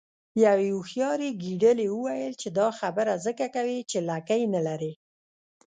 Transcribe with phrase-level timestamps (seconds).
[0.45, 4.93] یوې هوښیارې ګیدړې وویل چې دا خبره ځکه کوې چې لکۍ نلرې.